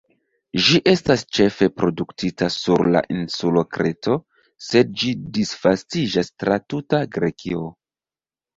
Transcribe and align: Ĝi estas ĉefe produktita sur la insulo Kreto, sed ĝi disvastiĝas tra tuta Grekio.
Ĝi 0.67 0.77
estas 0.91 1.23
ĉefe 1.37 1.67
produktita 1.81 2.47
sur 2.55 2.85
la 2.95 3.03
insulo 3.17 3.65
Kreto, 3.77 4.17
sed 4.71 4.97
ĝi 5.05 5.13
disvastiĝas 5.39 6.35
tra 6.41 6.61
tuta 6.71 7.05
Grekio. 7.19 7.65